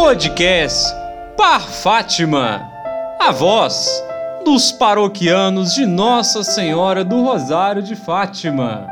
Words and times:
Podcast 0.00 0.94
Par 1.36 1.60
Fátima. 1.60 2.70
A 3.18 3.32
voz 3.32 4.00
dos 4.44 4.70
paroquianos 4.70 5.74
de 5.74 5.84
Nossa 5.84 6.44
Senhora 6.44 7.04
do 7.04 7.20
Rosário 7.20 7.82
de 7.82 7.96
Fátima. 7.96 8.86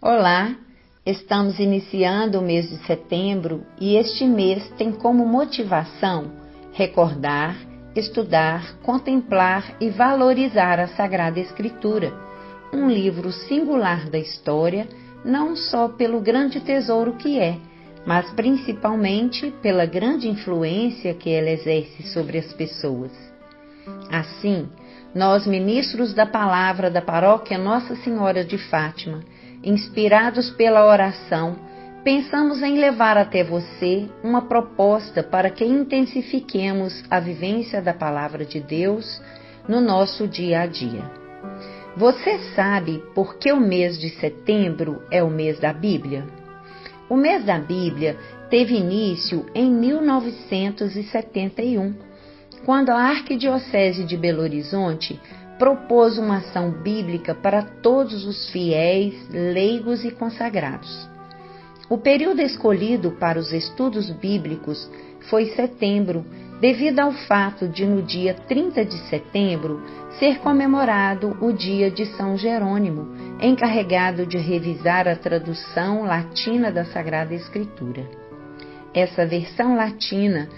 Olá, 0.00 0.56
estamos 1.04 1.58
iniciando 1.58 2.38
o 2.38 2.42
mês 2.42 2.70
de 2.70 2.78
setembro 2.86 3.66
e 3.78 3.96
este 3.96 4.24
mês 4.24 4.66
tem 4.78 4.92
como 4.92 5.26
motivação 5.26 6.32
recordar, 6.72 7.54
estudar, 8.00 8.76
contemplar 8.82 9.76
e 9.80 9.90
valorizar 9.90 10.78
a 10.78 10.88
Sagrada 10.88 11.40
Escritura, 11.40 12.12
um 12.72 12.88
livro 12.88 13.32
singular 13.32 14.08
da 14.10 14.18
história, 14.18 14.86
não 15.24 15.56
só 15.56 15.88
pelo 15.88 16.20
grande 16.20 16.60
tesouro 16.60 17.14
que 17.14 17.38
é, 17.38 17.56
mas 18.06 18.30
principalmente 18.30 19.50
pela 19.62 19.84
grande 19.84 20.28
influência 20.28 21.14
que 21.14 21.30
ela 21.30 21.50
exerce 21.50 22.04
sobre 22.04 22.38
as 22.38 22.52
pessoas. 22.52 23.10
Assim, 24.10 24.68
nós, 25.14 25.46
ministros 25.46 26.12
da 26.12 26.26
palavra 26.26 26.90
da 26.90 27.00
paróquia 27.00 27.56
Nossa 27.56 27.96
Senhora 27.96 28.44
de 28.44 28.58
Fátima, 28.58 29.24
inspirados 29.62 30.50
pela 30.50 30.86
oração, 30.86 31.56
pensamos 32.06 32.62
em 32.62 32.78
levar 32.78 33.18
até 33.18 33.42
você 33.42 34.08
uma 34.22 34.42
proposta 34.42 35.24
para 35.24 35.50
que 35.50 35.64
intensifiquemos 35.64 37.02
a 37.10 37.18
vivência 37.18 37.82
da 37.82 37.92
palavra 37.92 38.44
de 38.44 38.60
Deus 38.60 39.20
no 39.68 39.80
nosso 39.80 40.28
dia 40.28 40.60
a 40.60 40.66
dia. 40.66 41.02
Você 41.96 42.38
sabe 42.54 43.02
por 43.12 43.38
que 43.38 43.50
o 43.50 43.58
mês 43.58 43.98
de 43.98 44.10
setembro 44.10 45.02
é 45.10 45.20
o 45.20 45.28
mês 45.28 45.58
da 45.58 45.72
Bíblia? 45.72 46.24
O 47.10 47.16
mês 47.16 47.44
da 47.44 47.58
Bíblia 47.58 48.16
teve 48.48 48.76
início 48.76 49.44
em 49.52 49.68
1971, 49.68 51.92
quando 52.64 52.90
a 52.90 53.02
Arquidiocese 53.02 54.04
de 54.04 54.16
Belo 54.16 54.42
Horizonte 54.42 55.20
propôs 55.58 56.18
uma 56.18 56.36
ação 56.36 56.70
bíblica 56.70 57.34
para 57.34 57.62
todos 57.62 58.24
os 58.24 58.48
fiéis, 58.50 59.28
leigos 59.28 60.04
e 60.04 60.12
consagrados. 60.12 61.15
O 61.88 61.96
período 61.96 62.42
escolhido 62.42 63.12
para 63.12 63.38
os 63.38 63.52
estudos 63.52 64.10
bíblicos 64.10 64.90
foi 65.30 65.46
setembro, 65.50 66.24
devido 66.60 66.98
ao 66.98 67.12
fato 67.12 67.68
de 67.68 67.86
no 67.86 68.02
dia 68.02 68.34
30 68.34 68.84
de 68.84 68.98
setembro 69.08 69.80
ser 70.18 70.38
comemorado 70.38 71.36
o 71.40 71.52
dia 71.52 71.88
de 71.88 72.06
São 72.16 72.36
Jerônimo, 72.36 73.06
encarregado 73.40 74.26
de 74.26 74.36
revisar 74.36 75.06
a 75.06 75.14
tradução 75.14 76.02
latina 76.02 76.72
da 76.72 76.84
Sagrada 76.86 77.34
Escritura. 77.34 78.04
Essa 78.92 79.24
versão 79.24 79.76
latina, 79.76 80.48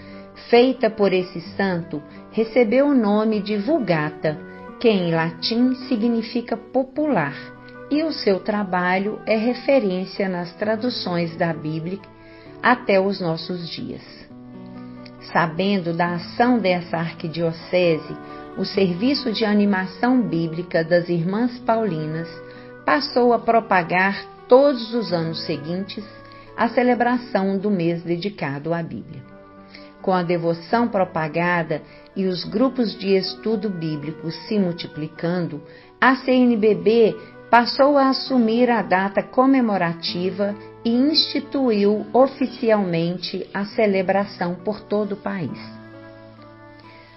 feita 0.49 0.89
por 0.89 1.13
esse 1.13 1.41
santo, 1.55 2.01
recebeu 2.31 2.87
o 2.87 2.95
nome 2.95 3.39
de 3.39 3.55
Vulgata, 3.55 4.39
que 4.79 4.89
em 4.89 5.11
latim 5.13 5.75
significa 5.87 6.57
popular 6.57 7.58
e 7.89 8.03
o 8.03 8.11
seu 8.11 8.39
trabalho 8.39 9.19
é 9.25 9.35
referência 9.35 10.29
nas 10.29 10.53
traduções 10.55 11.35
da 11.35 11.53
Bíblia 11.53 11.99
até 12.61 12.99
os 12.99 13.19
nossos 13.19 13.69
dias. 13.69 14.01
Sabendo 15.31 15.93
da 15.93 16.15
ação 16.15 16.59
dessa 16.59 16.97
arquidiocese, 16.97 18.15
o 18.57 18.65
Serviço 18.65 19.31
de 19.31 19.45
Animação 19.45 20.21
Bíblica 20.21 20.83
das 20.83 21.07
Irmãs 21.09 21.57
Paulinas 21.59 22.27
passou 22.85 23.33
a 23.33 23.39
propagar 23.39 24.25
todos 24.47 24.93
os 24.93 25.13
anos 25.13 25.45
seguintes 25.45 26.03
a 26.57 26.67
celebração 26.67 27.57
do 27.57 27.69
mês 27.69 28.03
dedicado 28.03 28.73
à 28.73 28.83
Bíblia. 28.83 29.38
Com 30.09 30.15
a 30.15 30.23
devoção 30.23 30.87
propagada 30.87 31.83
e 32.15 32.25
os 32.25 32.43
grupos 32.43 32.97
de 32.97 33.15
estudo 33.15 33.69
bíblico 33.69 34.31
se 34.31 34.57
multiplicando, 34.57 35.61
a 36.01 36.15
CNBB 36.15 37.15
passou 37.47 37.95
a 37.95 38.09
assumir 38.09 38.71
a 38.71 38.81
data 38.81 39.21
comemorativa 39.21 40.55
e 40.83 40.89
instituiu 40.89 42.07
oficialmente 42.11 43.47
a 43.53 43.65
celebração 43.65 44.55
por 44.55 44.81
todo 44.81 45.11
o 45.11 45.17
país. 45.17 45.59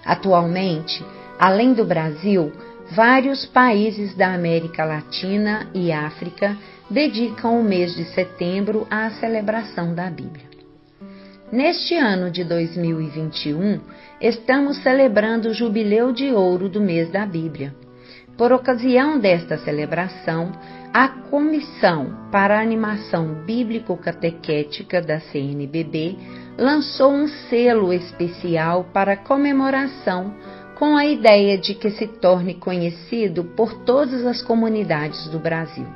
Atualmente, 0.05 1.03
além 1.39 1.73
do 1.73 1.87
Brasil, 1.87 2.53
vários 2.91 3.47
países 3.47 4.15
da 4.15 4.35
América 4.35 4.85
Latina 4.85 5.67
e 5.73 5.91
África 5.91 6.59
dedicam 6.91 7.59
o 7.59 7.65
mês 7.65 7.95
de 7.95 8.05
setembro 8.13 8.87
à 8.91 9.09
celebração 9.13 9.95
da 9.95 10.11
Bíblia. 10.11 10.52
Neste 11.53 11.95
ano 11.95 12.31
de 12.31 12.45
2021, 12.45 13.79
estamos 14.19 14.83
celebrando 14.83 15.51
o 15.51 15.53
jubileu 15.53 16.11
de 16.11 16.33
ouro 16.33 16.67
do 16.67 16.81
mês 16.81 17.11
da 17.13 17.27
Bíblia. 17.27 17.75
Por 18.39 18.55
ocasião 18.55 19.19
desta 19.19 19.59
celebração, 19.59 20.51
a 20.95 21.09
Comissão 21.09 22.31
para 22.33 22.57
a 22.57 22.63
Animação 22.63 23.45
Bíblico-Catequética 23.45 25.03
da 25.03 25.21
CNBB 25.21 26.17
lançou 26.57 27.13
um 27.13 27.29
selo 27.29 27.93
especial 27.93 28.85
para 28.85 29.15
comemoração 29.15 30.35
com 30.79 30.97
a 30.97 31.05
ideia 31.05 31.59
de 31.59 31.75
que 31.75 31.91
se 31.91 32.07
torne 32.07 32.55
conhecido 32.55 33.45
por 33.45 33.85
todas 33.85 34.25
as 34.25 34.41
comunidades 34.41 35.29
do 35.29 35.39
Brasil. 35.39 35.87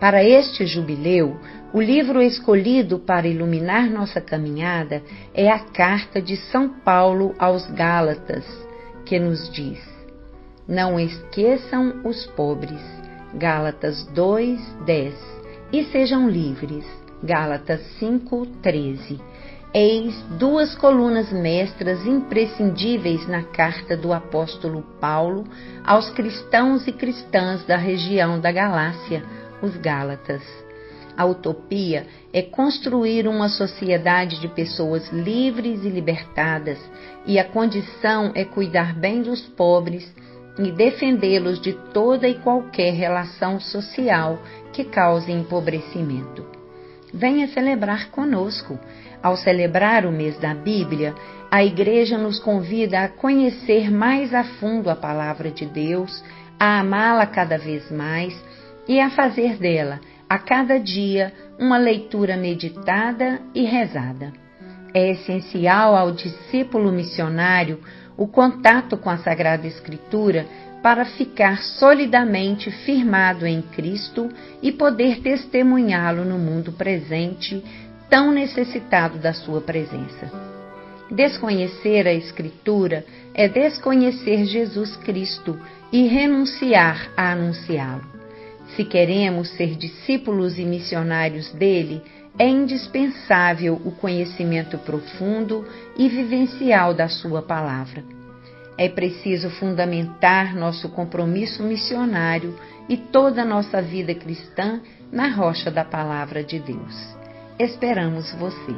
Para 0.00 0.24
este 0.24 0.66
jubileu, 0.66 1.38
o 1.74 1.80
livro 1.80 2.22
escolhido 2.22 2.98
para 2.98 3.28
iluminar 3.28 3.90
nossa 3.90 4.20
caminhada 4.20 5.02
é 5.34 5.50
a 5.50 5.58
Carta 5.58 6.22
de 6.22 6.36
São 6.36 6.68
Paulo 6.68 7.34
aos 7.38 7.70
Gálatas, 7.72 8.46
que 9.04 9.18
nos 9.20 9.52
diz: 9.52 9.78
não 10.70 11.00
esqueçam 11.00 12.00
os 12.04 12.26
pobres. 12.28 12.80
Gálatas 13.34 14.06
2, 14.14 14.60
10. 14.86 15.14
E 15.72 15.84
sejam 15.84 16.30
livres. 16.30 16.86
Gálatas 17.22 17.80
5, 17.98 18.46
13. 18.62 19.20
Eis 19.74 20.14
duas 20.38 20.76
colunas 20.76 21.32
mestras 21.32 22.06
imprescindíveis 22.06 23.26
na 23.26 23.42
carta 23.42 23.96
do 23.96 24.12
apóstolo 24.12 24.82
Paulo 25.00 25.44
aos 25.84 26.08
cristãos 26.10 26.86
e 26.86 26.92
cristãs 26.92 27.64
da 27.66 27.76
região 27.76 28.40
da 28.40 28.50
Galácia, 28.50 29.24
os 29.62 29.76
Gálatas. 29.76 30.42
A 31.16 31.24
utopia 31.24 32.06
é 32.32 32.40
construir 32.40 33.28
uma 33.28 33.48
sociedade 33.48 34.40
de 34.40 34.48
pessoas 34.48 35.10
livres 35.12 35.84
e 35.84 35.88
libertadas, 35.88 36.78
e 37.26 37.38
a 37.38 37.44
condição 37.44 38.32
é 38.34 38.44
cuidar 38.44 38.94
bem 38.94 39.22
dos 39.22 39.42
pobres 39.42 40.10
e 40.58 40.72
defendê-los 40.72 41.60
de 41.60 41.72
toda 41.92 42.28
e 42.28 42.38
qualquer 42.38 42.92
relação 42.94 43.60
social 43.60 44.38
que 44.72 44.84
cause 44.84 45.30
empobrecimento. 45.30 46.44
Venha 47.12 47.48
celebrar 47.48 48.10
conosco. 48.10 48.78
Ao 49.22 49.36
celebrar 49.36 50.06
o 50.06 50.12
mês 50.12 50.38
da 50.38 50.54
Bíblia, 50.54 51.14
a 51.50 51.62
Igreja 51.62 52.16
nos 52.16 52.38
convida 52.38 53.00
a 53.00 53.08
conhecer 53.08 53.90
mais 53.90 54.32
a 54.32 54.44
fundo 54.44 54.88
a 54.88 54.96
Palavra 54.96 55.50
de 55.50 55.66
Deus, 55.66 56.24
a 56.58 56.80
amá-la 56.80 57.26
cada 57.26 57.58
vez 57.58 57.90
mais 57.90 58.34
e 58.90 58.98
a 58.98 59.08
fazer 59.08 59.56
dela, 59.56 60.00
a 60.28 60.36
cada 60.36 60.76
dia, 60.76 61.32
uma 61.56 61.78
leitura 61.78 62.36
meditada 62.36 63.40
e 63.54 63.64
rezada. 63.64 64.32
É 64.92 65.12
essencial 65.12 65.94
ao 65.94 66.10
discípulo 66.10 66.90
missionário 66.90 67.78
o 68.16 68.26
contato 68.26 68.96
com 68.96 69.08
a 69.08 69.18
Sagrada 69.18 69.64
Escritura 69.64 70.44
para 70.82 71.04
ficar 71.04 71.58
solidamente 71.58 72.68
firmado 72.84 73.46
em 73.46 73.62
Cristo 73.62 74.28
e 74.60 74.72
poder 74.72 75.20
testemunhá-lo 75.20 76.24
no 76.24 76.36
mundo 76.36 76.72
presente, 76.72 77.62
tão 78.08 78.32
necessitado 78.32 79.18
da 79.18 79.32
sua 79.32 79.60
presença. 79.60 80.32
Desconhecer 81.08 82.08
a 82.08 82.12
Escritura 82.12 83.06
é 83.34 83.46
desconhecer 83.46 84.46
Jesus 84.46 84.96
Cristo 84.96 85.56
e 85.92 86.08
renunciar 86.08 87.08
a 87.16 87.30
anunciá-lo. 87.30 88.19
Se 88.76 88.84
queremos 88.84 89.48
ser 89.50 89.76
discípulos 89.76 90.58
e 90.58 90.64
missionários 90.64 91.52
dele, 91.52 92.02
é 92.38 92.48
indispensável 92.48 93.80
o 93.84 93.90
conhecimento 93.90 94.78
profundo 94.78 95.66
e 95.96 96.08
vivencial 96.08 96.94
da 96.94 97.08
Sua 97.08 97.42
palavra. 97.42 98.04
É 98.78 98.88
preciso 98.88 99.50
fundamentar 99.50 100.54
nosso 100.54 100.88
compromisso 100.88 101.62
missionário 101.62 102.56
e 102.88 102.96
toda 102.96 103.42
a 103.42 103.44
nossa 103.44 103.82
vida 103.82 104.14
cristã 104.14 104.80
na 105.12 105.28
rocha 105.28 105.70
da 105.70 105.84
Palavra 105.84 106.42
de 106.42 106.58
Deus. 106.60 107.16
Esperamos 107.58 108.32
você. 108.34 108.74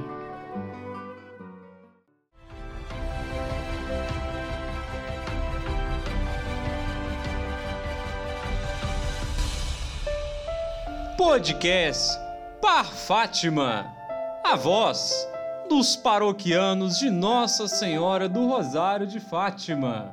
Podcast 11.24 12.18
Par 12.60 12.84
Fátima. 12.84 13.86
A 14.42 14.56
voz 14.56 15.14
dos 15.68 15.94
paroquianos 15.94 16.98
de 16.98 17.10
Nossa 17.10 17.68
Senhora 17.68 18.28
do 18.28 18.48
Rosário 18.48 19.06
de 19.06 19.20
Fátima. 19.20 20.10